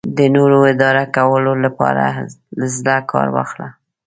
د 0.17 0.19
نورو 0.35 0.57
اداره 0.73 1.03
کولو 1.15 1.53
لپاره 1.65 2.05
له 2.59 2.65
زړه 2.77 2.95
کار 3.11 3.27
واخله. 3.35 3.67